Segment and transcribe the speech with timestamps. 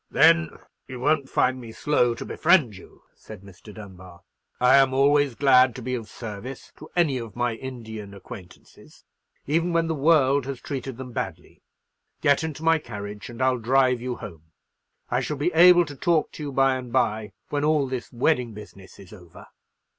[0.09, 0.49] "Then
[0.87, 3.71] you won't find me slow to befriend you," said Mr.
[3.71, 4.21] Dunbar.
[4.59, 9.85] "I am always glad to be of service to any of my Indian acquaintances—even when
[9.85, 11.61] the world has treated them badly.
[12.19, 14.45] Get into my carriage, and I'll drive you home.
[15.11, 18.55] I shall be able to talk to you by and by, when all this wedding
[18.55, 19.45] business is over."